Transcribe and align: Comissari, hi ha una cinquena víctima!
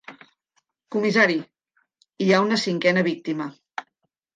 Comissari, 0.95 1.37
hi 2.27 2.33
ha 2.39 2.43
una 2.49 2.61
cinquena 2.67 3.09
víctima! 3.13 3.53